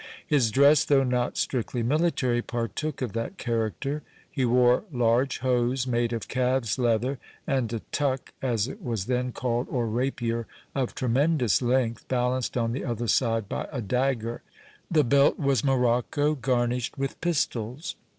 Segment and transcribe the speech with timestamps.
[0.25, 4.01] His dress, though not strictly military, partook of that character.
[4.27, 9.31] He wore large hose made of calves leather, and a tuck, as it was then
[9.31, 14.41] called, or rapier, of tremendous length, balanced on the other side by a dagger.
[14.89, 17.95] The belt was morocco, garnished with pistols.